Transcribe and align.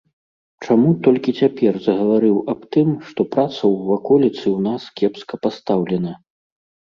Чаму 0.67 0.91
толькі 1.07 1.33
цяпер 1.39 1.73
загаварыў 1.87 2.37
аб 2.53 2.61
тым, 2.77 2.89
што 3.09 3.21
праца 3.35 3.55
ў 3.73 3.91
ваколіцы 3.91 4.43
ў 4.55 4.59
нас 4.71 4.81
кепска 5.03 5.35
пастаўлена? 5.47 6.17